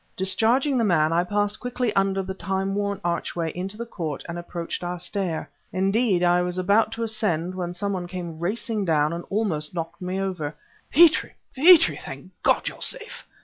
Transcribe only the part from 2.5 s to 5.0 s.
worn archway into the court and approached our